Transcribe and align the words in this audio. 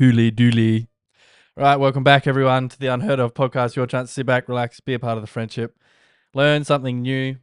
Hooly 0.00 0.32
dooly. 0.32 0.86
Right, 1.58 1.76
welcome 1.76 2.02
back, 2.02 2.26
everyone, 2.26 2.70
to 2.70 2.78
the 2.78 2.86
Unheard 2.86 3.20
of 3.20 3.34
podcast. 3.34 3.76
Your 3.76 3.86
chance 3.86 4.08
to 4.08 4.14
sit 4.14 4.24
back, 4.24 4.48
relax, 4.48 4.80
be 4.80 4.94
a 4.94 4.98
part 4.98 5.18
of 5.18 5.22
the 5.22 5.26
friendship, 5.26 5.76
learn 6.32 6.64
something 6.64 7.02
new. 7.02 7.36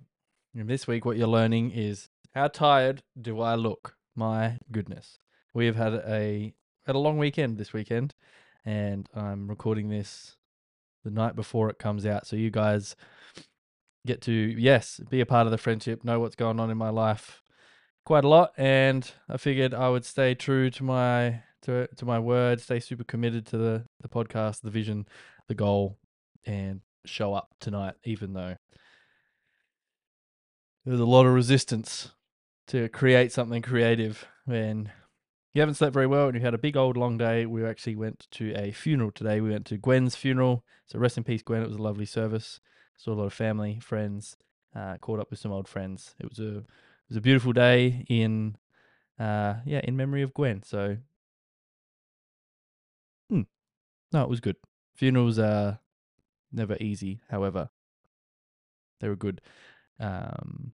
And 0.56 0.68
this 0.68 0.88
week, 0.88 1.06
what 1.06 1.18
you're 1.18 1.28
learning 1.28 1.70
is 1.70 2.10
how 2.34 2.48
tired 2.48 3.04
do 3.22 3.42
I 3.42 3.54
look? 3.54 3.96
My 4.16 4.58
goodness, 4.72 5.20
we 5.54 5.68
have 5.68 5.76
had 5.76 5.94
a 5.94 6.52
had 6.88 6.96
a 6.96 6.98
long 6.98 7.20
weekend 7.20 7.60
this 7.60 7.74
weekend, 7.74 8.16
and 8.66 9.08
I'm 9.14 9.48
recording 9.48 9.90
this 9.90 10.36
the 11.04 11.12
night 11.12 11.36
before 11.36 11.70
it 11.70 11.78
comes 11.78 12.08
out, 12.08 12.26
so 12.26 12.36
you 12.36 12.50
guys 12.50 12.96
get 14.04 14.20
to 14.22 14.32
yes 14.32 15.00
be 15.12 15.22
a 15.22 15.28
part 15.28 15.46
of 15.46 15.52
the 15.52 15.60
friendship, 15.60 16.04
know 16.04 16.20
what's 16.20 16.36
going 16.36 16.60
on 16.60 16.72
in 16.72 16.78
my 16.80 16.90
life 16.90 17.44
quite 18.04 18.24
a 18.24 18.30
lot, 18.30 18.54
and 18.58 19.12
I 19.30 19.38
figured 19.38 19.76
I 19.76 19.90
would 19.90 20.06
stay 20.06 20.34
true 20.34 20.72
to 20.72 20.84
my 20.84 21.44
to 21.68 21.88
to 21.96 22.06
my 22.06 22.20
word, 22.20 22.60
stay 22.60 22.80
super 22.80 23.04
committed 23.04 23.46
to 23.48 23.58
the 23.58 23.86
the 24.02 24.10
podcast, 24.10 24.62
the 24.62 24.70
vision, 24.70 25.08
the 25.48 25.56
goal, 25.56 25.98
and 26.46 26.82
show 27.06 27.34
up 27.34 27.54
tonight, 27.60 27.96
even 28.04 28.34
though 28.34 28.56
there's 30.86 31.00
a 31.00 31.06
lot 31.06 31.26
of 31.26 31.34
resistance 31.34 32.12
to 32.68 32.90
create 32.90 33.32
something 33.32 33.62
creative 33.62 34.26
when 34.46 34.92
you 35.54 35.62
haven't 35.62 35.76
slept 35.76 35.94
very 35.94 36.08
well 36.08 36.28
and 36.28 36.36
you 36.36 36.42
had 36.42 36.54
a 36.54 36.58
big 36.58 36.78
old 36.78 36.96
long 36.96 37.18
day. 37.18 37.46
We 37.46 37.66
actually 37.66 37.96
went 37.96 38.28
to 38.32 38.54
a 38.56 38.72
funeral 38.72 39.12
today. 39.12 39.42
We 39.42 39.50
went 39.50 39.66
to 39.68 39.78
Gwen's 39.78 40.16
funeral. 40.16 40.64
So 40.86 41.00
rest 41.00 41.18
in 41.18 41.24
peace, 41.24 41.42
Gwen. 41.42 41.62
It 41.62 41.68
was 41.68 41.78
a 41.78 41.82
lovely 41.82 42.06
service. 42.06 42.60
Saw 42.98 43.12
a 43.12 43.16
lot 43.16 43.26
of 43.26 43.34
family, 43.34 43.80
friends, 43.80 44.38
uh, 44.76 44.98
caught 44.98 45.20
up 45.20 45.30
with 45.30 45.40
some 45.40 45.52
old 45.52 45.68
friends. 45.68 46.16
It 46.20 46.30
was 46.30 46.40
a 46.40 46.58
it 46.60 47.10
was 47.10 47.18
a 47.18 47.22
beautiful 47.22 47.54
day 47.54 48.06
in 48.10 48.58
uh 49.20 49.56
yeah 49.66 49.82
in 49.84 49.98
memory 49.98 50.22
of 50.22 50.34
Gwen. 50.34 50.64
So 50.64 50.98
hmm, 53.30 53.42
no, 54.12 54.24
it 54.24 54.30
was 54.30 54.40
good. 54.40 54.58
Funerals 54.96 55.40
are 55.40 55.80
never 56.52 56.78
easy. 56.80 57.22
However, 57.30 57.70
they 59.00 59.08
were 59.08 59.14
a 59.14 59.18
good. 59.18 59.42
Um, 60.00 60.74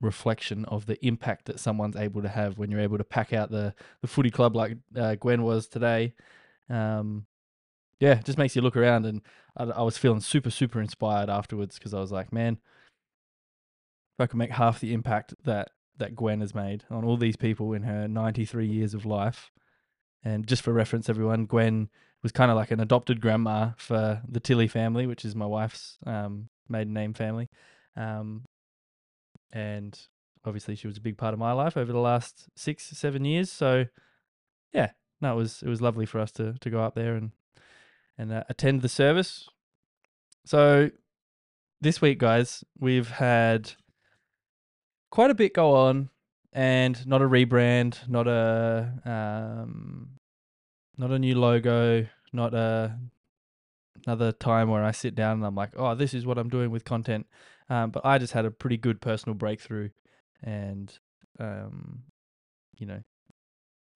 reflection 0.00 0.64
of 0.66 0.86
the 0.86 1.04
impact 1.06 1.46
that 1.46 1.60
someone's 1.60 1.96
able 1.96 2.22
to 2.22 2.28
have 2.28 2.58
when 2.58 2.70
you're 2.70 2.80
able 2.80 2.98
to 2.98 3.04
pack 3.04 3.32
out 3.32 3.50
the 3.50 3.74
the 4.00 4.08
footy 4.08 4.30
club 4.30 4.56
like 4.56 4.76
uh, 4.96 5.14
Gwen 5.16 5.42
was 5.42 5.68
today. 5.68 6.14
Um, 6.68 7.26
yeah, 7.98 8.14
just 8.14 8.38
makes 8.38 8.56
you 8.56 8.62
look 8.62 8.76
around, 8.76 9.04
and 9.04 9.20
I, 9.56 9.64
I 9.64 9.82
was 9.82 9.98
feeling 9.98 10.20
super 10.20 10.50
super 10.50 10.80
inspired 10.80 11.28
afterwards 11.28 11.78
because 11.78 11.94
I 11.94 12.00
was 12.00 12.12
like, 12.12 12.32
man, 12.32 12.58
if 14.18 14.22
I 14.22 14.26
could 14.26 14.38
make 14.38 14.52
half 14.52 14.80
the 14.80 14.94
impact 14.94 15.34
that 15.44 15.70
that 15.98 16.16
Gwen 16.16 16.40
has 16.40 16.54
made 16.54 16.84
on 16.90 17.04
all 17.04 17.18
these 17.18 17.36
people 17.36 17.74
in 17.74 17.82
her 17.82 18.08
93 18.08 18.66
years 18.66 18.94
of 18.94 19.04
life, 19.04 19.50
and 20.24 20.46
just 20.46 20.62
for 20.62 20.72
reference, 20.72 21.08
everyone, 21.08 21.46
Gwen 21.46 21.88
was 22.22 22.32
kind 22.32 22.50
of 22.50 22.56
like 22.56 22.70
an 22.70 22.80
adopted 22.80 23.20
grandma 23.20 23.70
for 23.76 24.20
the 24.28 24.40
Tilly 24.40 24.68
family, 24.68 25.06
which 25.06 25.24
is 25.24 25.34
my 25.34 25.46
wife's 25.46 25.98
um, 26.06 26.48
maiden 26.68 26.92
name 26.92 27.14
family. 27.14 27.48
Um, 27.96 28.44
and 29.52 29.98
obviously 30.44 30.76
she 30.76 30.86
was 30.86 30.96
a 30.96 31.02
big 31.02 31.16
part 31.16 31.32
of 31.32 31.40
my 31.40 31.52
life 31.52 31.76
over 31.76 31.92
the 31.92 31.98
last 31.98 32.48
six, 32.54 32.84
seven 32.86 33.24
years. 33.24 33.50
So 33.50 33.86
yeah, 34.72 34.90
no, 35.20 35.32
it 35.32 35.36
was 35.36 35.62
it 35.62 35.68
was 35.68 35.82
lovely 35.82 36.06
for 36.06 36.20
us 36.20 36.30
to 36.32 36.54
to 36.60 36.70
go 36.70 36.80
up 36.80 36.94
there 36.94 37.14
and 37.14 37.32
and 38.18 38.32
uh, 38.32 38.44
attend 38.48 38.82
the 38.82 38.88
service. 38.88 39.48
So 40.44 40.90
this 41.80 42.00
week, 42.00 42.18
guys, 42.18 42.64
we've 42.78 43.10
had 43.10 43.72
quite 45.10 45.30
a 45.30 45.34
bit 45.34 45.54
go 45.54 45.74
on, 45.74 46.10
and 46.52 47.06
not 47.06 47.22
a 47.22 47.26
rebrand, 47.26 48.08
not 48.08 48.26
a 48.26 48.92
um, 49.04 50.10
not 50.96 51.10
a 51.10 51.18
new 51.18 51.38
logo, 51.38 52.06
not 52.32 52.54
a 52.54 52.98
another 54.06 54.32
time 54.32 54.68
where 54.68 54.84
I 54.84 54.92
sit 54.92 55.14
down 55.14 55.38
and 55.38 55.46
I'm 55.46 55.54
like, 55.54 55.72
oh, 55.76 55.94
this 55.94 56.14
is 56.14 56.24
what 56.26 56.38
I'm 56.38 56.48
doing 56.48 56.70
with 56.70 56.84
content. 56.84 57.26
Um, 57.68 57.90
but 57.90 58.04
I 58.04 58.18
just 58.18 58.32
had 58.32 58.44
a 58.44 58.50
pretty 58.50 58.76
good 58.76 59.00
personal 59.00 59.34
breakthrough, 59.34 59.90
and 60.42 60.92
um, 61.38 62.02
you 62.78 62.86
know 62.86 63.02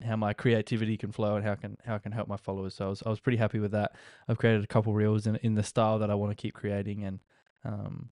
how 0.04 0.16
my 0.16 0.32
creativity 0.32 0.96
can 0.96 1.12
flow 1.12 1.36
and 1.36 1.44
how 1.44 1.54
can 1.54 1.76
how 1.84 1.96
I 1.96 1.98
can 1.98 2.12
help 2.12 2.28
my 2.28 2.36
followers. 2.36 2.74
So 2.74 2.86
I 2.86 2.88
was 2.88 3.02
I 3.04 3.10
was 3.10 3.20
pretty 3.20 3.38
happy 3.38 3.58
with 3.58 3.72
that. 3.72 3.96
I've 4.28 4.38
created 4.38 4.62
a 4.62 4.68
couple 4.68 4.94
reels 4.94 5.26
in 5.26 5.36
in 5.36 5.54
the 5.54 5.62
style 5.62 5.98
that 5.98 6.10
I 6.10 6.14
want 6.14 6.30
to 6.30 6.40
keep 6.40 6.54
creating, 6.54 7.04
and 7.04 7.20
um, 7.64 8.10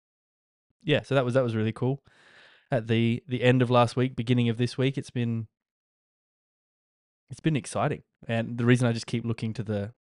yeah, 0.84 1.03
so 1.03 1.15
that 1.15 1.25
was 1.25 1.34
that 1.34 1.43
was 1.43 1.56
really 1.56 1.72
cool. 1.72 2.03
At 2.71 2.87
the 2.87 3.23
the 3.27 3.43
end 3.43 3.62
of 3.62 3.71
last 3.71 3.97
week, 3.97 4.15
beginning 4.15 4.49
of 4.49 4.59
this 4.59 4.77
week, 4.77 4.99
it's 4.99 5.11
been 5.11 5.47
it's 7.31 7.41
been 7.41 7.56
exciting, 7.56 8.03
and 8.27 8.59
the 8.59 8.65
reason 8.65 8.87
I 8.87 8.93
just 8.93 9.06
keep 9.06 9.25
looking 9.25 9.53
to 9.55 9.62
the 9.62 9.93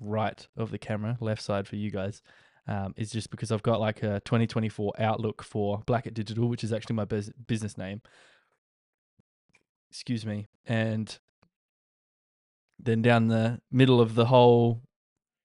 right 0.00 0.46
of 0.56 0.70
the 0.70 0.78
camera, 0.78 1.16
left 1.20 1.42
side 1.42 1.66
for 1.68 1.76
you 1.76 1.90
guys, 1.90 2.22
um, 2.66 2.94
is 2.96 3.10
just 3.10 3.30
because 3.30 3.50
I've 3.50 3.62
got 3.62 3.80
like 3.80 4.02
a 4.02 4.20
2024 4.24 4.94
outlook 4.98 5.42
for 5.42 5.82
Blackett 5.86 6.14
Digital, 6.14 6.48
which 6.48 6.64
is 6.64 6.72
actually 6.72 6.96
my 6.96 7.04
bus- 7.04 7.30
business 7.46 7.76
name. 7.76 8.02
Excuse 9.90 10.24
me. 10.24 10.46
And 10.66 11.18
then 12.78 13.02
down 13.02 13.28
the 13.28 13.60
middle 13.70 14.00
of 14.00 14.14
the 14.14 14.26
whole 14.26 14.82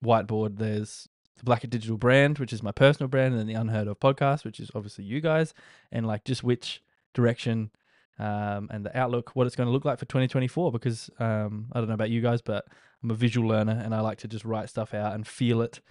whiteboard, 0.04 0.58
there's 0.58 1.08
the 1.38 1.44
Blackett 1.44 1.70
Digital 1.70 1.98
brand, 1.98 2.40
which 2.40 2.54
is 2.54 2.64
my 2.64 2.72
personal 2.72 3.08
brand, 3.08 3.34
and 3.34 3.40
then 3.40 3.48
the 3.48 3.60
Unheard 3.60 3.88
of 3.88 4.00
podcast, 4.00 4.44
which 4.44 4.60
is 4.60 4.72
obviously 4.76 5.04
you 5.04 5.22
guys, 5.22 5.54
and 5.92 6.06
like 6.06 6.24
just 6.24 6.44
which 6.44 6.82
direction 7.14 7.72
um, 8.20 8.68
and 8.72 8.86
the 8.86 8.98
outlook, 8.98 9.32
what 9.36 9.48
it's 9.48 9.56
going 9.56 9.68
to 9.68 9.74
look 9.74 9.86
like 9.86 10.00
for 10.00 10.06
2024. 10.06 10.72
Because 10.72 11.10
um, 11.20 11.68
I 11.74 11.80
don't 11.80 11.88
know 11.88 11.94
about 11.94 12.10
you 12.10 12.22
guys, 12.22 12.42
but 12.42 12.66
I'm 13.04 13.12
a 13.12 13.16
visual 13.16 13.48
learner 13.48 13.80
and 13.84 13.94
I 13.94 14.02
like 14.02 14.18
to 14.20 14.28
just 14.28 14.46
write 14.46 14.70
stuff 14.70 14.94
out 14.94 15.14
and 15.14 15.26
feel 15.26 15.62
it 15.62 15.82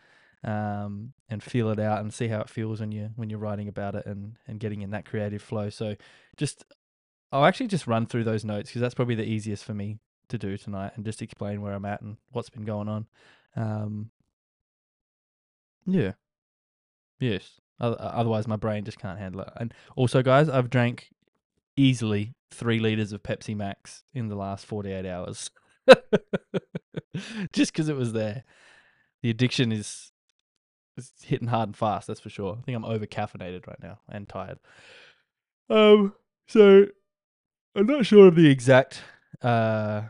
um, 0.44 1.12
and 1.28 1.42
feel 1.42 1.70
it 1.70 1.78
out 1.78 2.00
and 2.00 2.12
see 2.12 2.28
how 2.28 2.40
it 2.40 2.48
feels 2.48 2.80
when 2.80 2.92
you 2.92 3.10
when 3.16 3.30
you're 3.30 3.38
writing 3.38 3.68
about 3.68 3.94
it 3.94 4.06
and 4.06 4.36
and 4.46 4.60
getting 4.60 4.82
in 4.82 4.90
that 4.90 5.04
creative 5.04 5.42
flow. 5.42 5.70
So 5.70 5.96
just 6.36 6.64
I'll 7.32 7.44
actually 7.44 7.68
just 7.68 7.86
run 7.86 8.06
through 8.06 8.24
those 8.24 8.44
notes 8.44 8.70
because 8.70 8.80
that's 8.80 8.94
probably 8.94 9.14
the 9.14 9.24
easiest 9.24 9.64
for 9.64 9.74
me 9.74 9.98
to 10.28 10.38
do 10.38 10.56
tonight 10.56 10.92
and 10.96 11.04
just 11.04 11.22
explain 11.22 11.62
where 11.62 11.72
I'm 11.72 11.84
at 11.84 12.00
and 12.00 12.16
what's 12.32 12.50
been 12.50 12.64
going 12.64 12.88
on. 12.88 13.06
Yeah. 15.86 16.12
Yes. 17.20 17.60
Otherwise, 17.78 18.48
my 18.48 18.56
brain 18.56 18.84
just 18.84 18.98
can't 18.98 19.18
handle 19.18 19.42
it. 19.42 19.52
And 19.56 19.72
also, 19.96 20.22
guys, 20.22 20.48
I've 20.48 20.70
drank 20.70 21.10
easily 21.76 22.34
three 22.50 22.78
liters 22.78 23.12
of 23.12 23.22
Pepsi 23.22 23.54
Max 23.54 24.02
in 24.14 24.28
the 24.28 24.34
last 24.34 24.66
48 24.66 25.06
hours. 25.06 25.50
just 27.52 27.72
because 27.72 27.88
it 27.88 27.96
was 27.96 28.12
there. 28.12 28.44
The 29.22 29.30
addiction 29.30 29.72
is 29.72 30.12
it's 30.96 31.12
hitting 31.22 31.48
hard 31.48 31.68
and 31.68 31.76
fast, 31.76 32.06
that's 32.06 32.20
for 32.20 32.30
sure. 32.30 32.56
I 32.58 32.62
think 32.62 32.76
I'm 32.76 32.84
over 32.84 33.06
caffeinated 33.06 33.66
right 33.66 33.82
now 33.82 34.00
and 34.08 34.28
tired. 34.28 34.58
Um, 35.68 36.14
so 36.48 36.86
I'm 37.74 37.86
not 37.86 38.06
sure 38.06 38.28
of 38.28 38.36
the 38.36 38.48
exact 38.48 39.02
uh 39.42 40.02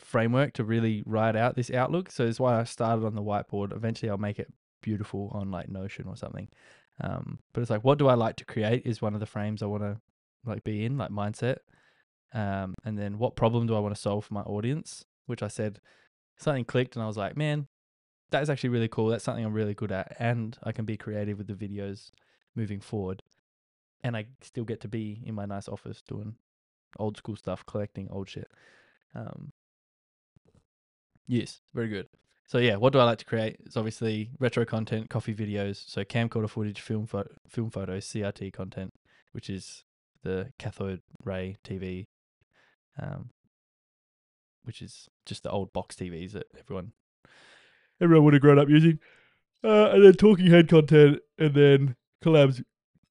framework 0.00 0.52
to 0.54 0.64
really 0.64 1.02
write 1.06 1.36
out 1.36 1.56
this 1.56 1.70
outlook. 1.70 2.10
So 2.10 2.24
that's 2.24 2.40
why 2.40 2.60
I 2.60 2.64
started 2.64 3.04
on 3.04 3.14
the 3.14 3.22
whiteboard. 3.22 3.74
Eventually, 3.74 4.10
I'll 4.10 4.18
make 4.18 4.38
it 4.38 4.52
beautiful 4.82 5.30
on 5.34 5.50
like 5.50 5.68
Notion 5.68 6.06
or 6.06 6.16
something. 6.16 6.48
Um, 7.00 7.38
but 7.52 7.60
it's 7.60 7.70
like, 7.70 7.84
what 7.84 7.98
do 7.98 8.08
I 8.08 8.14
like 8.14 8.36
to 8.36 8.44
create? 8.44 8.82
Is 8.84 9.02
one 9.02 9.14
of 9.14 9.20
the 9.20 9.26
frames 9.26 9.62
I 9.62 9.66
want 9.66 9.82
to 9.82 10.00
like 10.44 10.64
be 10.64 10.84
in, 10.84 10.98
like 10.98 11.10
mindset. 11.10 11.58
Um, 12.32 12.74
and 12.84 12.98
then 12.98 13.18
what 13.18 13.36
problem 13.36 13.66
do 13.66 13.74
I 13.76 13.80
want 13.80 13.94
to 13.94 14.00
solve 14.00 14.24
for 14.24 14.34
my 14.34 14.42
audience? 14.42 15.04
Which 15.26 15.42
I 15.42 15.48
said 15.48 15.80
something 16.36 16.64
clicked, 16.64 16.96
and 16.96 17.02
I 17.02 17.06
was 17.06 17.16
like, 17.16 17.36
man, 17.36 17.66
that 18.30 18.42
is 18.42 18.50
actually 18.50 18.70
really 18.70 18.88
cool. 18.88 19.08
That's 19.08 19.24
something 19.24 19.44
I'm 19.44 19.52
really 19.52 19.74
good 19.74 19.92
at, 19.92 20.16
and 20.18 20.56
I 20.62 20.72
can 20.72 20.84
be 20.84 20.96
creative 20.96 21.38
with 21.38 21.46
the 21.46 21.54
videos 21.54 22.10
moving 22.54 22.80
forward. 22.80 23.22
And 24.02 24.16
I 24.16 24.26
still 24.42 24.64
get 24.64 24.80
to 24.82 24.88
be 24.88 25.22
in 25.24 25.34
my 25.34 25.44
nice 25.44 25.68
office 25.68 26.02
doing 26.06 26.36
old 26.98 27.16
school 27.16 27.36
stuff, 27.36 27.66
collecting 27.66 28.08
old 28.10 28.28
shit. 28.28 28.48
Um, 29.14 29.52
yes, 31.28 31.60
very 31.74 31.88
good. 31.88 32.08
So 32.48 32.58
yeah, 32.58 32.76
what 32.76 32.92
do 32.92 32.98
I 32.98 33.04
like 33.04 33.18
to 33.18 33.26
create? 33.26 33.58
It's 33.64 33.76
obviously 33.76 34.30
retro 34.40 34.64
content, 34.64 35.10
coffee 35.10 35.34
videos, 35.34 35.84
so 35.86 36.02
camcorder 36.02 36.48
footage, 36.48 36.80
film 36.80 37.06
fo- 37.06 37.28
film 37.46 37.70
photos, 37.70 38.06
CRT 38.06 38.52
content, 38.52 38.90
which 39.32 39.50
is 39.50 39.84
the 40.22 40.50
cathode 40.58 41.02
ray 41.22 41.56
TV, 41.62 42.06
um, 43.00 43.30
which 44.64 44.80
is 44.80 45.08
just 45.26 45.42
the 45.42 45.50
old 45.50 45.72
box 45.74 45.94
TVs 45.94 46.32
that 46.32 46.46
everyone 46.58 46.92
everyone 48.00 48.24
would 48.24 48.34
have 48.34 48.42
grown 48.42 48.58
up 48.58 48.68
using. 48.70 48.98
Uh, 49.62 49.90
and 49.90 50.04
then 50.04 50.14
talking 50.14 50.46
head 50.46 50.68
content, 50.68 51.18
and 51.36 51.54
then 51.54 51.96
collabs, 52.24 52.62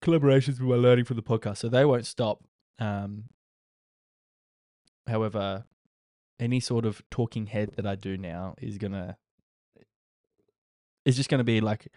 collaborations 0.02 0.60
we 0.60 0.66
my 0.66 0.76
learning 0.76 1.06
from 1.06 1.18
the 1.18 1.24
podcast. 1.24 1.58
So 1.58 1.70
they 1.70 1.86
won't 1.86 2.06
stop. 2.06 2.44
Um, 2.80 3.26
however, 5.06 5.66
any 6.40 6.60
sort 6.60 6.86
of 6.86 7.02
talking 7.10 7.48
head 7.48 7.72
that 7.76 7.88
I 7.88 7.96
do 7.96 8.18
now 8.18 8.56
is 8.62 8.78
gonna 8.78 9.18
is 11.06 11.16
just 11.16 11.30
gonna 11.30 11.44
be 11.44 11.62
like 11.62 11.88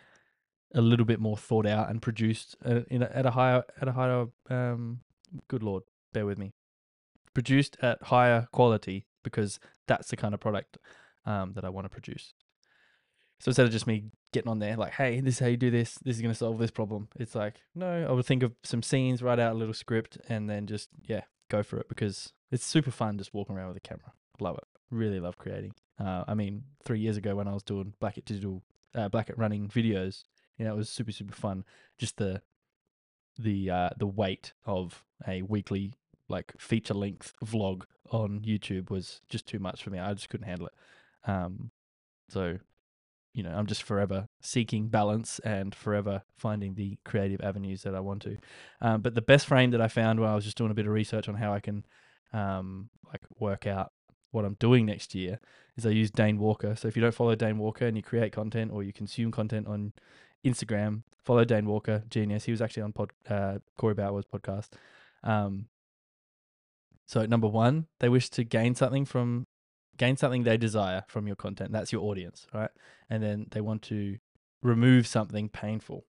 a 0.74 0.80
little 0.80 1.06
bit 1.06 1.20
more 1.20 1.36
thought 1.36 1.66
out 1.66 1.90
and 1.90 2.00
produced 2.00 2.56
uh, 2.64 2.80
in 2.88 3.02
a, 3.02 3.06
at 3.06 3.26
a 3.26 3.32
higher 3.32 3.64
at 3.80 3.88
a 3.88 3.92
higher 3.92 4.26
um 4.48 5.00
good 5.48 5.62
lord 5.62 5.82
bear 6.12 6.26
with 6.26 6.38
me 6.38 6.52
produced 7.34 7.76
at 7.82 8.02
higher 8.04 8.48
quality 8.52 9.06
because 9.22 9.60
that's 9.86 10.08
the 10.08 10.16
kind 10.16 10.34
of 10.34 10.40
product 10.40 10.78
um, 11.26 11.52
that 11.54 11.64
I 11.64 11.68
want 11.68 11.84
to 11.84 11.88
produce. 11.88 12.34
So 13.38 13.48
instead 13.50 13.66
of 13.66 13.72
just 13.72 13.86
me 13.86 14.04
getting 14.32 14.50
on 14.50 14.58
there 14.58 14.76
like, 14.76 14.92
hey, 14.92 15.20
this 15.20 15.34
is 15.34 15.40
how 15.40 15.46
you 15.46 15.56
do 15.56 15.70
this, 15.70 15.94
this 16.04 16.16
is 16.16 16.22
going 16.22 16.32
to 16.32 16.38
solve 16.38 16.58
this 16.58 16.70
problem, 16.70 17.08
it's 17.18 17.34
like, 17.34 17.62
no, 17.74 18.06
I 18.08 18.12
would 18.12 18.26
think 18.26 18.42
of 18.42 18.52
some 18.62 18.82
scenes, 18.82 19.22
write 19.22 19.38
out 19.38 19.52
a 19.52 19.58
little 19.58 19.74
script, 19.74 20.18
and 20.28 20.48
then 20.48 20.66
just, 20.66 20.88
yeah, 21.06 21.22
go 21.48 21.62
for 21.62 21.78
it 21.78 21.88
because 21.88 22.32
it's 22.50 22.64
super 22.64 22.90
fun 22.90 23.18
just 23.18 23.32
walking 23.32 23.56
around 23.56 23.68
with 23.68 23.78
a 23.78 23.80
camera. 23.80 24.12
Love 24.40 24.58
it. 24.58 24.64
Really 24.90 25.20
love 25.20 25.38
creating. 25.38 25.74
Uh, 25.98 26.24
I 26.26 26.34
mean, 26.34 26.64
three 26.82 27.00
years 27.00 27.16
ago 27.16 27.36
when 27.36 27.48
I 27.48 27.52
was 27.52 27.62
doing 27.62 27.94
Blackett 28.00 28.24
Digital, 28.24 28.62
uh, 28.94 29.08
running 29.36 29.68
videos, 29.68 30.24
you 30.56 30.64
know, 30.64 30.72
it 30.72 30.76
was 30.76 30.88
super, 30.88 31.12
super 31.12 31.34
fun. 31.34 31.64
Just 31.98 32.16
the, 32.16 32.42
the, 33.38 33.70
uh, 33.70 33.90
the 33.98 34.06
weight 34.06 34.52
of 34.66 35.04
a 35.26 35.42
weekly 35.42 35.94
like 36.28 36.52
feature 36.58 36.94
length 36.94 37.34
vlog 37.44 37.82
on 38.10 38.40
YouTube 38.40 38.90
was 38.90 39.20
just 39.28 39.46
too 39.46 39.58
much 39.58 39.82
for 39.82 39.90
me. 39.90 39.98
I 39.98 40.14
just 40.14 40.28
couldn't 40.28 40.48
handle 40.48 40.68
it. 40.68 41.30
Um, 41.30 41.70
so 42.28 42.58
you 43.32 43.42
know, 43.42 43.50
I'm 43.50 43.66
just 43.66 43.82
forever 43.82 44.28
seeking 44.40 44.88
balance 44.88 45.38
and 45.40 45.74
forever 45.74 46.22
finding 46.36 46.74
the 46.74 46.98
creative 47.04 47.40
avenues 47.40 47.82
that 47.82 47.94
I 47.94 48.00
want 48.00 48.22
to. 48.22 48.36
Um, 48.80 49.02
but 49.02 49.14
the 49.14 49.22
best 49.22 49.46
frame 49.46 49.70
that 49.70 49.80
I 49.80 49.88
found 49.88 50.18
while 50.18 50.32
I 50.32 50.34
was 50.34 50.44
just 50.44 50.56
doing 50.56 50.70
a 50.70 50.74
bit 50.74 50.86
of 50.86 50.92
research 50.92 51.28
on 51.28 51.36
how 51.36 51.52
I 51.52 51.60
can 51.60 51.84
um, 52.32 52.90
like 53.06 53.22
work 53.38 53.66
out 53.66 53.92
what 54.30 54.44
I'm 54.44 54.54
doing 54.54 54.86
next 54.86 55.14
year 55.14 55.40
is 55.76 55.86
I 55.86 55.90
use 55.90 56.10
Dane 56.10 56.38
Walker. 56.38 56.76
So 56.76 56.88
if 56.88 56.96
you 56.96 57.02
don't 57.02 57.14
follow 57.14 57.34
Dane 57.34 57.58
Walker 57.58 57.86
and 57.86 57.96
you 57.96 58.02
create 58.02 58.32
content 58.32 58.72
or 58.72 58.82
you 58.82 58.92
consume 58.92 59.30
content 59.30 59.66
on 59.66 59.92
Instagram, 60.44 61.02
follow 61.22 61.44
Dane 61.44 61.66
Walker, 61.66 62.02
genius. 62.08 62.44
He 62.44 62.52
was 62.52 62.62
actually 62.62 62.82
on 62.84 62.92
pod, 62.92 63.12
uh, 63.28 63.58
Corey 63.76 63.94
Bauer's 63.94 64.24
podcast. 64.24 64.68
Um, 65.22 65.66
so 67.06 67.26
number 67.26 67.48
one, 67.48 67.86
they 67.98 68.08
wish 68.08 68.30
to 68.30 68.44
gain 68.44 68.74
something 68.74 69.04
from 69.04 69.46
gain 69.96 70.16
something 70.16 70.44
they 70.44 70.56
desire 70.56 71.04
from 71.08 71.26
your 71.26 71.36
content. 71.36 71.72
That's 71.72 71.92
your 71.92 72.02
audience, 72.02 72.46
right? 72.54 72.70
And 73.10 73.22
then 73.22 73.46
they 73.50 73.60
want 73.60 73.82
to 73.82 74.16
remove 74.62 75.06
something 75.06 75.48
painful. 75.48 76.06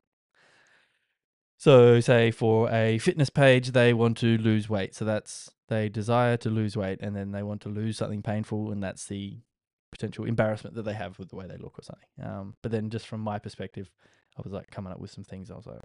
So, 1.66 2.00
say 2.00 2.30
for 2.30 2.70
a 2.70 3.00
fitness 3.00 3.32
page, 3.32 3.72
they 3.72 3.92
want 3.92 4.18
to 4.18 4.38
lose 4.38 4.70
weight. 4.70 4.94
So 4.94 5.04
that's 5.04 5.50
they 5.68 5.90
desire 5.90 6.38
to 6.38 6.50
lose 6.52 6.78
weight, 6.78 7.00
and 7.02 7.16
then 7.16 7.32
they 7.32 7.42
want 7.42 7.62
to 7.62 7.70
lose 7.70 7.98
something 7.98 8.22
painful, 8.22 8.72
and 8.72 8.84
that's 8.84 9.08
the 9.08 9.40
potential 9.92 10.26
embarrassment 10.26 10.76
that 10.76 10.84
they 10.84 10.94
have 10.94 11.18
with 11.18 11.30
the 11.30 11.36
way 11.36 11.48
they 11.48 11.58
look 11.58 11.80
or 11.80 11.82
something. 11.82 12.08
Um, 12.24 12.54
but 12.62 12.72
then, 12.72 12.92
just 12.92 13.08
from 13.08 13.22
my 13.22 13.40
perspective, 13.40 13.90
I 14.38 14.44
was 14.44 14.54
like 14.54 14.70
coming 14.70 14.94
up 14.94 15.00
with 15.00 15.10
some 15.10 15.24
things. 15.24 15.50
I 15.50 15.56
was 15.56 15.66
like, 15.66 15.80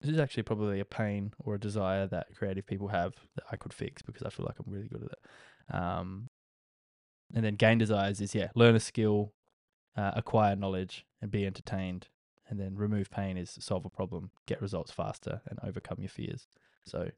this 0.00 0.12
is 0.12 0.20
actually 0.20 0.44
probably 0.44 0.78
a 0.78 0.84
pain 0.84 1.32
or 1.40 1.56
a 1.56 1.58
desire 1.58 2.06
that 2.06 2.28
creative 2.36 2.68
people 2.68 2.86
have 2.86 3.14
that 3.34 3.46
I 3.50 3.56
could 3.56 3.72
fix 3.72 4.00
because 4.00 4.22
I 4.22 4.30
feel 4.30 4.46
like 4.46 4.60
I'm 4.60 4.72
really 4.72 4.86
good 4.86 5.02
at 5.02 5.10
it. 5.10 5.74
Um, 5.76 6.28
and 7.34 7.44
then 7.44 7.56
gain 7.56 7.78
desires 7.78 8.20
is 8.20 8.32
yeah, 8.32 8.50
learn 8.54 8.76
a 8.76 8.80
skill, 8.80 9.32
uh, 9.96 10.12
acquire 10.14 10.54
knowledge, 10.54 11.04
and 11.20 11.32
be 11.32 11.44
entertained. 11.44 12.06
And 12.48 12.60
then 12.60 12.76
remove 12.76 13.10
pain 13.10 13.36
is 13.36 13.56
solve 13.60 13.84
a 13.84 13.90
problem, 13.90 14.30
get 14.46 14.62
results 14.62 14.92
faster, 14.92 15.40
and 15.48 15.58
overcome 15.64 15.98
your 15.98 16.08
fears. 16.08 16.46
So, 16.84 17.10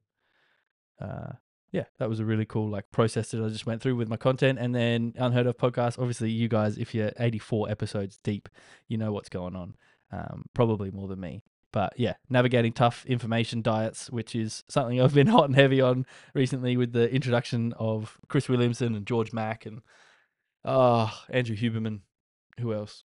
uh, 1.01 1.33
yeah, 1.71 1.85
that 1.99 2.09
was 2.09 2.21
a 2.21 2.25
really 2.25 2.47
cool 2.47 2.69
like 2.69 2.91
process 2.93 3.31
that 3.31 3.45
I 3.45 3.49
just 3.49 3.67
went 3.67 3.83
through 3.83 3.97
with 3.97 4.09
my 4.09 4.17
content. 4.17 4.59
And 4.59 4.75
then 4.75 5.13
Unheard 5.17 5.47
of 5.47 5.59
podcast. 5.59 5.99
Obviously, 5.99 6.31
you 6.31 6.49
guys, 6.49 6.79
if 6.79 6.95
you're 6.95 7.13
84 7.19 7.71
episodes 7.71 8.19
deep, 8.23 8.49
you 8.89 8.97
know 8.97 9.13
what's 9.13 9.29
going 9.29 9.55
on. 9.55 9.77
Um, 10.11 10.47
probably 10.55 10.91
more 10.91 11.09
than 11.09 11.21
me. 11.21 11.43
But 11.71 11.93
yeah, 11.99 12.15
navigating 12.31 12.73
tough 12.73 13.05
information 13.07 13.61
diets, 13.61 14.11
which 14.11 14.35
is 14.35 14.65
something 14.69 15.01
I've 15.03 15.15
been 15.15 15.27
hot 15.27 15.45
and 15.45 15.55
heavy 15.55 15.81
on 15.81 16.07
recently 16.35 16.77
with 16.77 16.93
the 16.93 17.13
introduction 17.13 17.75
of 17.79 18.19
Chris 18.29 18.49
Williamson 18.49 18.95
and 18.95 19.07
George 19.07 19.33
Mack 19.33 19.67
and 19.67 19.83
uh, 20.65 21.11
Andrew 21.29 21.57
Huberman. 21.57 22.01
Who 22.61 22.73
else? 22.73 23.05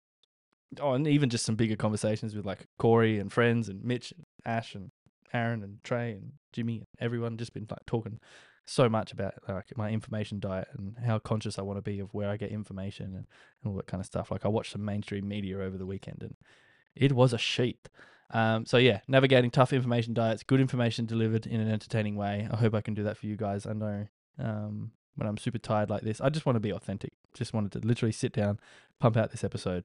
Oh, 0.81 0.93
and 0.93 1.07
even 1.07 1.29
just 1.29 1.45
some 1.45 1.55
bigger 1.55 1.75
conversations 1.75 2.35
with 2.35 2.45
like 2.45 2.67
Corey 2.77 3.19
and 3.19 3.31
friends 3.31 3.69
and 3.69 3.83
Mitch 3.83 4.11
and 4.11 4.25
Ash 4.45 4.75
and 4.75 4.91
Aaron 5.33 5.63
and 5.63 5.83
Trey 5.83 6.13
and 6.13 6.33
Jimmy 6.53 6.77
and 6.77 6.87
everyone. 6.99 7.37
Just 7.37 7.53
been 7.53 7.67
like 7.69 7.85
talking 7.85 8.19
so 8.65 8.89
much 8.89 9.11
about 9.11 9.33
like 9.47 9.77
my 9.77 9.89
information 9.89 10.39
diet 10.39 10.67
and 10.75 10.95
how 11.05 11.19
conscious 11.19 11.59
I 11.59 11.61
want 11.61 11.77
to 11.77 11.81
be 11.81 11.99
of 11.99 12.13
where 12.13 12.29
I 12.29 12.37
get 12.37 12.51
information 12.51 13.07
and, 13.07 13.25
and 13.63 13.67
all 13.67 13.75
that 13.75 13.87
kind 13.87 14.01
of 14.01 14.07
stuff. 14.07 14.31
Like 14.31 14.45
I 14.45 14.49
watched 14.49 14.71
some 14.71 14.83
mainstream 14.83 15.27
media 15.27 15.59
over 15.59 15.77
the 15.77 15.85
weekend 15.85 16.21
and 16.21 16.35
it 16.95 17.11
was 17.11 17.33
a 17.33 17.37
sheet. 17.37 17.89
Um, 18.31 18.65
so 18.65 18.77
yeah, 18.77 19.01
navigating 19.07 19.51
tough 19.51 19.71
information 19.71 20.13
diets, 20.13 20.43
good 20.43 20.59
information 20.59 21.05
delivered 21.05 21.45
in 21.45 21.59
an 21.59 21.71
entertaining 21.71 22.15
way. 22.15 22.47
I 22.49 22.55
hope 22.55 22.73
I 22.73 22.81
can 22.81 22.95
do 22.95 23.03
that 23.03 23.17
for 23.17 23.27
you 23.27 23.35
guys. 23.35 23.67
I 23.67 23.73
know 23.73 24.07
um, 24.39 24.91
when 25.15 25.27
I'm 25.27 25.37
super 25.37 25.59
tired 25.59 25.89
like 25.89 26.01
this, 26.01 26.19
I 26.19 26.29
just 26.29 26.45
want 26.45 26.55
to 26.55 26.61
be 26.61 26.71
authentic. 26.71 27.13
Just 27.33 27.53
wanted 27.53 27.71
to 27.73 27.87
literally 27.87 28.11
sit 28.11 28.33
down, 28.33 28.59
pump 28.99 29.15
out 29.15 29.31
this 29.31 29.43
episode, 29.43 29.83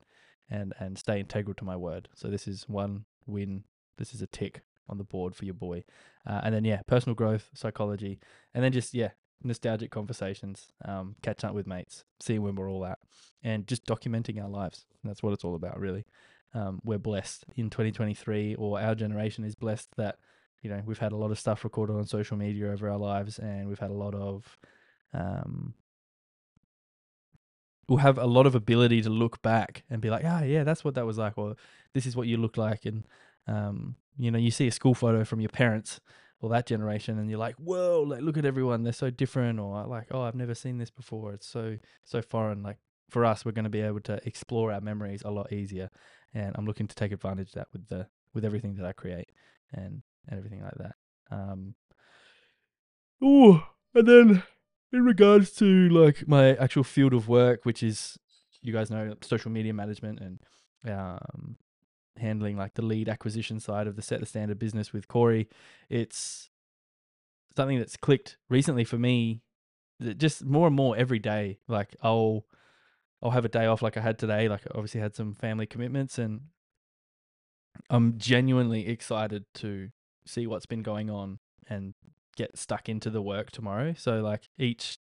and 0.50 0.74
and 0.78 0.98
stay 0.98 1.20
integral 1.20 1.54
to 1.54 1.64
my 1.64 1.76
word. 1.76 2.08
So 2.14 2.28
this 2.28 2.46
is 2.46 2.68
one 2.68 3.04
win. 3.26 3.64
This 3.98 4.14
is 4.14 4.22
a 4.22 4.26
tick 4.26 4.62
on 4.88 4.98
the 4.98 5.04
board 5.04 5.36
for 5.36 5.44
your 5.44 5.54
boy. 5.54 5.84
Uh, 6.26 6.40
and 6.44 6.54
then 6.54 6.64
yeah, 6.64 6.80
personal 6.86 7.14
growth, 7.14 7.48
psychology, 7.54 8.18
and 8.54 8.64
then 8.64 8.72
just 8.72 8.94
yeah, 8.94 9.10
nostalgic 9.42 9.90
conversations, 9.90 10.72
um, 10.84 11.16
catching 11.22 11.48
up 11.48 11.54
with 11.54 11.66
mates, 11.66 12.04
seeing 12.20 12.42
where 12.42 12.52
we're 12.52 12.70
all 12.70 12.84
at, 12.84 12.98
and 13.42 13.66
just 13.66 13.86
documenting 13.86 14.42
our 14.42 14.48
lives. 14.48 14.86
that's 15.04 15.22
what 15.22 15.32
it's 15.32 15.44
all 15.44 15.54
about, 15.54 15.78
really 15.78 16.04
um, 16.54 16.80
we're 16.84 16.98
blessed 16.98 17.44
in 17.56 17.70
2023, 17.70 18.56
or 18.56 18.80
our 18.80 18.94
generation 18.94 19.44
is 19.44 19.54
blessed 19.54 19.88
that 19.96 20.16
you 20.62 20.70
know 20.70 20.82
we've 20.84 20.98
had 20.98 21.12
a 21.12 21.16
lot 21.16 21.30
of 21.30 21.38
stuff 21.38 21.64
recorded 21.64 21.96
on 21.96 22.04
social 22.06 22.36
media 22.36 22.70
over 22.70 22.90
our 22.90 22.98
lives, 22.98 23.38
and 23.38 23.68
we've 23.68 23.78
had 23.78 23.90
a 23.90 23.94
lot 23.94 24.14
of 24.14 24.58
um, 25.12 25.74
we'll 27.90 27.98
have 27.98 28.16
a 28.16 28.26
lot 28.26 28.46
of 28.46 28.54
ability 28.54 29.02
to 29.02 29.10
look 29.10 29.42
back 29.42 29.82
and 29.90 30.00
be 30.00 30.08
like, 30.08 30.24
ah, 30.24 30.42
yeah, 30.42 30.64
that's 30.64 30.84
what 30.84 30.94
that 30.94 31.04
was 31.04 31.18
like, 31.18 31.36
or 31.36 31.56
this 31.92 32.06
is 32.06 32.16
what 32.16 32.26
you 32.26 32.38
look 32.38 32.56
like, 32.56 32.86
and 32.86 33.04
um, 33.46 33.96
you 34.16 34.30
know, 34.30 34.38
you 34.38 34.50
see 34.50 34.66
a 34.66 34.72
school 34.72 34.94
photo 34.94 35.24
from 35.24 35.40
your 35.40 35.50
parents 35.50 36.00
or 36.40 36.48
that 36.48 36.66
generation, 36.66 37.18
and 37.18 37.28
you're 37.28 37.38
like, 37.38 37.56
whoa, 37.56 38.02
like 38.06 38.22
look 38.22 38.38
at 38.38 38.46
everyone, 38.46 38.84
they're 38.84 38.92
so 38.94 39.10
different, 39.10 39.60
or 39.60 39.84
like, 39.86 40.06
oh, 40.10 40.22
I've 40.22 40.34
never 40.34 40.54
seen 40.54 40.78
this 40.78 40.90
before, 40.90 41.34
it's 41.34 41.46
so 41.46 41.76
so 42.04 42.22
foreign. 42.22 42.62
Like 42.62 42.78
for 43.10 43.26
us, 43.26 43.44
we're 43.44 43.52
going 43.52 43.64
to 43.64 43.70
be 43.70 43.82
able 43.82 44.00
to 44.02 44.20
explore 44.24 44.72
our 44.72 44.80
memories 44.80 45.22
a 45.24 45.30
lot 45.30 45.52
easier 45.52 45.90
and 46.34 46.54
I'm 46.56 46.66
looking 46.66 46.86
to 46.86 46.94
take 46.94 47.12
advantage 47.12 47.48
of 47.48 47.54
that 47.54 47.68
with 47.72 47.88
the 47.88 48.06
with 48.34 48.44
everything 48.44 48.76
that 48.76 48.86
I 48.86 48.92
create 48.92 49.30
and 49.72 50.02
and 50.28 50.38
everything 50.38 50.62
like 50.62 50.76
that. 50.76 50.94
Um, 51.30 51.74
oh, 53.22 53.66
and 53.94 54.06
then 54.06 54.42
in 54.92 55.04
regards 55.04 55.52
to 55.52 55.88
like 55.88 56.26
my 56.26 56.54
actual 56.56 56.84
field 56.84 57.12
of 57.12 57.28
work, 57.28 57.64
which 57.64 57.82
is 57.82 58.18
you 58.62 58.72
guys 58.72 58.90
know 58.90 59.14
social 59.22 59.50
media 59.50 59.72
management 59.72 60.20
and 60.20 60.40
um, 60.86 61.56
handling 62.16 62.56
like 62.56 62.74
the 62.74 62.84
lead 62.84 63.08
acquisition 63.08 63.60
side 63.60 63.86
of 63.86 63.96
the 63.96 64.02
set 64.02 64.20
the 64.20 64.26
standard 64.26 64.58
business 64.58 64.92
with 64.92 65.08
Corey, 65.08 65.48
it's 65.88 66.50
something 67.56 67.78
that's 67.78 67.96
clicked 67.96 68.36
recently 68.48 68.84
for 68.84 68.98
me. 68.98 69.42
Just 70.16 70.44
more 70.44 70.66
and 70.66 70.76
more 70.76 70.96
every 70.96 71.18
day, 71.18 71.58
like 71.68 71.94
I'll 72.02 72.46
I'll 73.22 73.32
have 73.32 73.44
a 73.44 73.50
day 73.50 73.66
off 73.66 73.82
like 73.82 73.96
I 73.96 74.00
had 74.00 74.18
today. 74.18 74.48
Like 74.48 74.62
I 74.66 74.70
obviously 74.74 75.00
had 75.00 75.14
some 75.14 75.34
family 75.34 75.66
commitments 75.66 76.18
and 76.18 76.40
I'm 77.90 78.18
genuinely 78.18 78.88
excited 78.88 79.44
to 79.56 79.90
see 80.24 80.46
what's 80.46 80.66
been 80.66 80.82
going 80.82 81.10
on 81.10 81.38
and 81.68 81.94
get 82.36 82.56
stuck 82.56 82.88
into 82.88 83.10
the 83.10 83.22
work 83.22 83.50
tomorrow. 83.50 83.94
So 83.96 84.20
like 84.20 84.48
each 84.58 84.98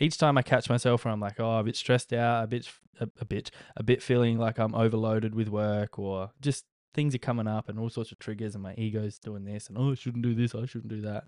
each 0.00 0.18
time 0.18 0.36
I 0.36 0.42
catch 0.42 0.68
myself 0.68 1.04
where 1.04 1.12
I'm 1.12 1.20
like, 1.20 1.38
oh, 1.38 1.58
a 1.58 1.64
bit 1.64 1.76
stressed 1.76 2.12
out, 2.12 2.44
a 2.44 2.46
bit 2.46 2.68
a, 3.00 3.08
a 3.20 3.24
bit 3.24 3.50
a 3.76 3.82
bit 3.82 4.02
feeling 4.02 4.38
like 4.38 4.58
I'm 4.58 4.74
overloaded 4.74 5.34
with 5.34 5.48
work 5.48 5.98
or 5.98 6.30
just 6.40 6.64
things 6.94 7.14
are 7.14 7.18
coming 7.18 7.48
up 7.48 7.68
and 7.68 7.78
all 7.78 7.90
sorts 7.90 8.12
of 8.12 8.18
triggers 8.18 8.54
and 8.54 8.62
my 8.62 8.74
ego's 8.76 9.18
doing 9.18 9.44
this 9.44 9.68
and 9.68 9.76
oh 9.76 9.92
I 9.92 9.94
shouldn't 9.94 10.22
do 10.22 10.34
this, 10.34 10.54
I 10.54 10.66
shouldn't 10.66 10.92
do 10.92 11.00
that. 11.02 11.24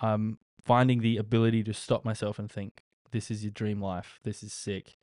I'm 0.00 0.38
finding 0.64 1.00
the 1.00 1.16
ability 1.16 1.62
to 1.64 1.72
stop 1.72 2.04
myself 2.04 2.38
and 2.38 2.50
think, 2.50 2.82
this 3.12 3.30
is 3.30 3.44
your 3.44 3.52
dream 3.52 3.80
life. 3.80 4.18
This 4.24 4.42
is 4.42 4.52
sick. 4.52 4.98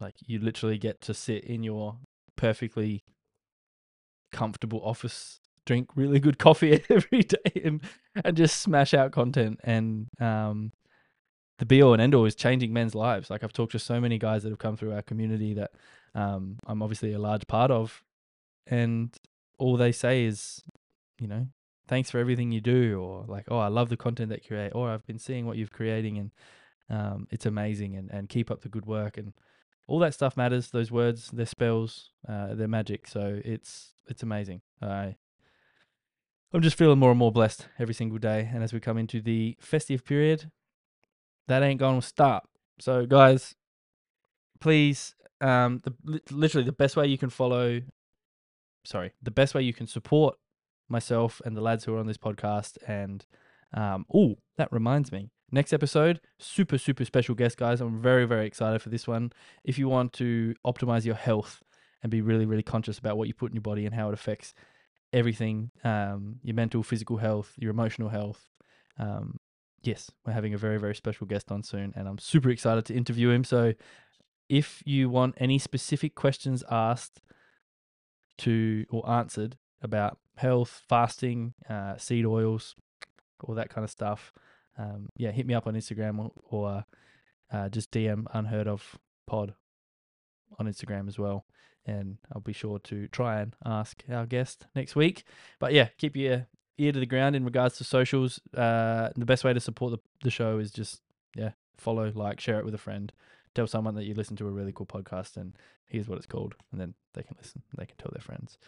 Like 0.00 0.16
you 0.26 0.38
literally 0.38 0.78
get 0.78 1.00
to 1.02 1.14
sit 1.14 1.44
in 1.44 1.62
your 1.62 1.98
perfectly 2.36 3.04
comfortable 4.32 4.80
office, 4.84 5.40
drink 5.66 5.88
really 5.94 6.20
good 6.20 6.38
coffee 6.38 6.82
every 6.90 7.22
day, 7.22 7.62
and 7.64 7.80
and 8.24 8.36
just 8.36 8.60
smash 8.60 8.94
out 8.94 9.12
content. 9.12 9.60
And 9.64 10.08
um, 10.20 10.72
the 11.58 11.66
be 11.66 11.82
all 11.82 11.92
and 11.92 12.02
end 12.02 12.14
all 12.14 12.24
is 12.24 12.34
changing 12.34 12.72
men's 12.72 12.94
lives. 12.94 13.30
Like 13.30 13.44
I've 13.44 13.52
talked 13.52 13.72
to 13.72 13.78
so 13.78 14.00
many 14.00 14.18
guys 14.18 14.42
that 14.42 14.50
have 14.50 14.58
come 14.58 14.76
through 14.76 14.92
our 14.92 15.02
community 15.02 15.54
that 15.54 15.72
um, 16.14 16.58
I'm 16.66 16.82
obviously 16.82 17.12
a 17.12 17.18
large 17.18 17.46
part 17.46 17.70
of, 17.70 18.02
and 18.66 19.14
all 19.58 19.76
they 19.76 19.92
say 19.92 20.24
is, 20.24 20.62
you 21.20 21.28
know, 21.28 21.46
thanks 21.88 22.10
for 22.10 22.18
everything 22.18 22.52
you 22.52 22.60
do, 22.60 23.00
or 23.00 23.24
like, 23.28 23.44
oh, 23.48 23.58
I 23.58 23.68
love 23.68 23.88
the 23.88 23.96
content 23.96 24.30
that 24.30 24.42
you 24.42 24.48
create, 24.48 24.72
or 24.74 24.90
I've 24.90 25.06
been 25.06 25.18
seeing 25.18 25.46
what 25.46 25.56
you've 25.56 25.72
creating, 25.72 26.18
and 26.18 26.30
um, 26.90 27.26
it's 27.30 27.46
amazing, 27.46 27.96
and 27.96 28.10
and 28.10 28.28
keep 28.28 28.50
up 28.50 28.62
the 28.62 28.68
good 28.68 28.86
work, 28.86 29.16
and 29.16 29.32
all 29.86 29.98
that 30.00 30.14
stuff 30.14 30.36
matters. 30.36 30.70
Those 30.70 30.90
words, 30.90 31.30
they're 31.32 31.46
spells, 31.46 32.10
uh, 32.28 32.54
they're 32.54 32.68
magic. 32.68 33.06
So 33.06 33.40
it's 33.44 33.92
it's 34.08 34.22
amazing. 34.22 34.62
I 34.80 35.16
I'm 36.54 36.60
just 36.60 36.76
feeling 36.76 36.98
more 36.98 37.10
and 37.10 37.18
more 37.18 37.32
blessed 37.32 37.66
every 37.78 37.94
single 37.94 38.18
day. 38.18 38.50
And 38.52 38.62
as 38.62 38.74
we 38.74 38.80
come 38.80 38.98
into 38.98 39.22
the 39.22 39.56
festive 39.58 40.04
period, 40.04 40.50
that 41.48 41.62
ain't 41.62 41.80
going 41.80 42.00
to 42.00 42.06
stop. 42.06 42.48
So, 42.78 43.06
guys, 43.06 43.54
please, 44.60 45.14
um, 45.40 45.80
the, 45.82 46.20
literally 46.30 46.66
the 46.66 46.72
best 46.72 46.94
way 46.94 47.06
you 47.06 47.16
can 47.16 47.30
follow, 47.30 47.80
sorry, 48.84 49.12
the 49.22 49.30
best 49.30 49.54
way 49.54 49.62
you 49.62 49.72
can 49.72 49.86
support 49.86 50.36
myself 50.88 51.40
and 51.44 51.56
the 51.56 51.62
lads 51.62 51.84
who 51.84 51.94
are 51.94 51.98
on 51.98 52.06
this 52.06 52.18
podcast. 52.18 52.76
And, 52.86 53.24
um, 53.72 54.04
oh, 54.14 54.36
that 54.58 54.70
reminds 54.70 55.10
me, 55.10 55.30
next 55.50 55.72
episode, 55.72 56.20
super, 56.38 56.76
super 56.76 57.06
special 57.06 57.34
guest, 57.34 57.56
guys. 57.56 57.80
I'm 57.80 58.02
very, 58.02 58.26
very 58.26 58.46
excited 58.46 58.82
for 58.82 58.90
this 58.90 59.08
one. 59.08 59.32
If 59.64 59.78
you 59.78 59.88
want 59.88 60.12
to 60.14 60.54
optimize 60.66 61.06
your 61.06 61.14
health 61.14 61.62
and 62.02 62.10
be 62.10 62.20
really, 62.20 62.44
really 62.44 62.62
conscious 62.62 62.98
about 62.98 63.16
what 63.16 63.28
you 63.28 63.32
put 63.32 63.50
in 63.50 63.54
your 63.54 63.62
body 63.62 63.86
and 63.86 63.94
how 63.94 64.08
it 64.08 64.14
affects 64.14 64.52
everything 65.12 65.70
um, 65.84 66.36
your 66.42 66.54
mental, 66.54 66.82
physical 66.82 67.16
health, 67.18 67.52
your 67.58 67.70
emotional 67.70 68.08
health. 68.08 68.48
Um, 68.98 69.38
yes, 69.82 70.10
we're 70.24 70.32
having 70.32 70.54
a 70.54 70.58
very, 70.58 70.78
very 70.78 70.94
special 70.94 71.26
guest 71.26 71.50
on 71.50 71.62
soon, 71.62 71.92
and 71.96 72.08
I'm 72.08 72.18
super 72.18 72.50
excited 72.50 72.84
to 72.86 72.94
interview 72.94 73.30
him. 73.30 73.44
So, 73.44 73.74
if 74.48 74.82
you 74.84 75.08
want 75.08 75.34
any 75.38 75.58
specific 75.58 76.14
questions 76.14 76.62
asked 76.70 77.22
to 78.38 78.84
or 78.90 79.08
answered 79.08 79.56
about 79.80 80.18
health, 80.36 80.82
fasting, 80.88 81.54
uh, 81.68 81.96
seed 81.96 82.26
oils, 82.26 82.74
all 83.44 83.54
that 83.54 83.70
kind 83.70 83.84
of 83.84 83.90
stuff, 83.90 84.32
um, 84.78 85.08
yeah, 85.16 85.30
hit 85.30 85.46
me 85.46 85.54
up 85.54 85.66
on 85.66 85.74
Instagram 85.74 86.18
or, 86.18 86.32
or 86.50 86.84
uh, 87.52 87.68
just 87.68 87.90
DM 87.90 88.26
Unheard 88.32 88.68
of 88.68 88.98
Pod 89.26 89.54
on 90.58 90.66
Instagram 90.66 91.08
as 91.08 91.18
well 91.18 91.44
and 91.86 92.18
I'll 92.32 92.40
be 92.40 92.52
sure 92.52 92.78
to 92.80 93.08
try 93.08 93.40
and 93.40 93.54
ask 93.64 94.02
our 94.10 94.26
guest 94.26 94.66
next 94.74 94.96
week. 94.96 95.24
But 95.58 95.72
yeah, 95.72 95.88
keep 95.98 96.16
your 96.16 96.46
ear 96.78 96.92
to 96.92 97.00
the 97.00 97.06
ground 97.06 97.36
in 97.36 97.44
regards 97.44 97.76
to 97.78 97.84
socials. 97.84 98.40
Uh, 98.56 99.10
the 99.16 99.26
best 99.26 99.44
way 99.44 99.52
to 99.52 99.60
support 99.60 99.92
the, 99.92 99.98
the 100.22 100.30
show 100.30 100.58
is 100.58 100.70
just 100.70 101.00
yeah, 101.34 101.50
follow, 101.76 102.12
like, 102.14 102.40
share 102.40 102.58
it 102.58 102.64
with 102.64 102.74
a 102.74 102.78
friend, 102.78 103.12
tell 103.54 103.66
someone 103.66 103.94
that 103.94 104.04
you 104.04 104.14
listen 104.14 104.36
to 104.36 104.46
a 104.46 104.50
really 104.50 104.72
cool 104.72 104.86
podcast, 104.86 105.36
and 105.36 105.54
here's 105.86 106.08
what 106.08 106.18
it's 106.18 106.26
called, 106.26 106.54
and 106.70 106.80
then 106.80 106.94
they 107.14 107.22
can 107.22 107.36
listen, 107.38 107.62
they 107.76 107.86
can 107.86 107.96
tell 107.96 108.10
their 108.12 108.22
friends. 108.22 108.58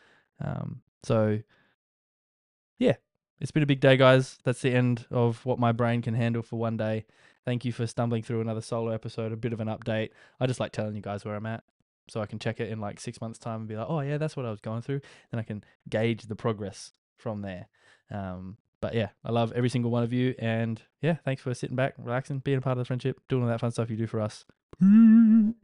Um, 0.41 0.81
so 1.03 1.41
yeah, 2.79 2.95
it's 3.41 3.53
been 3.53 3.63
a 3.63 3.67
big 3.67 3.81
day, 3.81 3.97
guys. 3.97 4.39
That's 4.45 4.63
the 4.63 4.73
end 4.73 5.07
of 5.11 5.45
what 5.45 5.59
my 5.59 5.73
brain 5.73 6.03
can 6.03 6.15
handle 6.15 6.43
for 6.43 6.59
one 6.59 6.77
day. 6.77 7.05
Thank 7.45 7.65
you 7.65 7.73
for 7.73 7.87
stumbling 7.87 8.23
through 8.23 8.41
another 8.41 8.63
solo 8.63 8.91
episode, 8.91 9.31
a 9.31 9.37
bit 9.37 9.53
of 9.53 9.61
an 9.61 9.69
update. 9.69 10.11
I 10.41 10.47
just 10.47 10.61
like 10.61 10.73
telling 10.73 10.97
you 10.97 11.03
guys 11.03 11.25
where 11.25 11.35
I'm 11.35 11.47
at 11.47 11.63
so 12.09 12.21
I 12.21 12.27
can 12.27 12.39
check 12.39 12.61
it 12.61 12.71
in 12.71 12.81
like 12.81 13.01
six 13.01 13.21
months' 13.21 13.39
time 13.39 13.61
and 13.61 13.69
be 13.69 13.77
like, 13.77 13.87
oh 13.89 14.01
yeah, 14.01 14.19
that's 14.19 14.37
what 14.37 14.47
I 14.47 14.51
was 14.51 14.61
going 14.61 14.83
through. 14.83 15.01
Then 15.31 15.41
I 15.41 15.43
can 15.43 15.65
gauge 15.89 16.25
the 16.25 16.37
progress 16.37 16.93
from 17.17 17.43
there. 17.43 17.69
Um, 18.11 18.57
but 18.81 18.95
yeah, 18.95 19.09
I 19.25 19.33
love 19.33 19.53
every 19.57 19.71
single 19.71 19.91
one 19.91 20.03
of 20.03 20.13
you, 20.13 20.35
and 20.39 20.81
yeah, 21.01 21.17
thanks 21.25 21.41
for 21.41 21.55
sitting 21.55 21.77
back, 21.77 21.95
relaxing, 21.97 22.41
being 22.41 22.59
a 22.59 22.61
part 22.61 22.73
of 22.73 22.79
the 22.79 22.85
friendship, 22.85 23.19
doing 23.29 23.43
all 23.43 23.49
that 23.49 23.61
fun 23.61 23.71
stuff 23.71 23.89
you 23.89 23.97
do 23.97 24.07
for 24.07 24.21
us. 24.21 24.45
Peace. 24.79 25.55